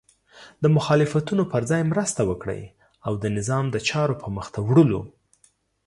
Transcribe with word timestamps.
د 0.63 0.65
مخالفتونو 0.75 1.43
په 1.51 1.57
ځای 1.69 1.81
مرسته 1.91 2.21
وکړئ 2.29 2.61
او 3.07 3.13
د 3.23 3.25
نظام 3.37 3.65
د 3.71 3.77
چارو 3.89 4.19
په 4.21 4.27
مخته 4.37 4.59
وړلو 4.67 5.01